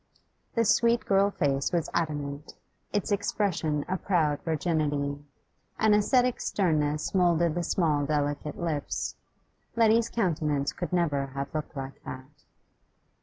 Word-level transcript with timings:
The 0.55 0.65
sweet 0.65 1.05
girl 1.05 1.29
face 1.29 1.71
was 1.71 1.87
adamant, 1.93 2.55
its 2.91 3.11
expression 3.11 3.85
a 3.87 3.97
proud 3.99 4.41
virginity; 4.41 5.23
an 5.77 5.93
ascetic 5.93 6.41
sternness 6.41 7.13
moulded 7.13 7.53
the 7.53 7.61
small, 7.61 8.07
delicate 8.07 8.57
lips. 8.59 9.13
Letty's 9.75 10.09
countenance 10.09 10.73
could 10.73 10.91
never 10.91 11.27
have 11.35 11.53
looked 11.53 11.77
like 11.77 12.03
that. 12.03 12.45